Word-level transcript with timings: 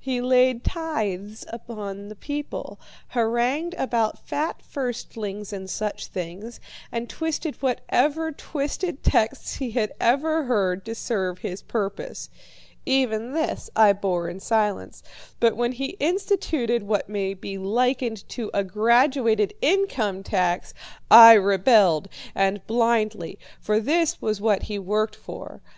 He 0.00 0.22
laid 0.22 0.64
tithes 0.64 1.44
upon 1.50 2.08
the 2.08 2.16
people, 2.16 2.80
harangued 3.08 3.74
about 3.74 4.26
fat 4.26 4.62
firstlings 4.62 5.52
and 5.52 5.68
such 5.68 6.06
things, 6.06 6.60
and 6.90 7.10
twisted 7.10 7.60
whatever 7.60 8.32
twisted 8.32 9.02
texts 9.02 9.56
he 9.56 9.72
had 9.72 9.92
ever 10.00 10.44
heard 10.44 10.82
to 10.86 10.94
serve 10.94 11.40
his 11.40 11.60
purpose. 11.60 12.30
Even 12.86 13.34
this 13.34 13.68
I 13.76 13.92
bore 13.92 14.30
in 14.30 14.40
silence, 14.40 15.02
but 15.40 15.58
when 15.58 15.72
he 15.72 15.98
instituted 16.00 16.84
what 16.84 17.10
may 17.10 17.34
be 17.34 17.58
likened 17.58 18.26
to 18.30 18.50
a 18.54 18.64
graduated 18.64 19.52
income 19.60 20.22
tax, 20.22 20.72
I 21.10 21.34
rebelled, 21.34 22.08
and 22.34 22.66
blindly, 22.66 23.38
for 23.60 23.78
this 23.78 24.22
was 24.22 24.40
what 24.40 24.62
he 24.62 24.78
worked 24.78 25.16
for. 25.16 25.60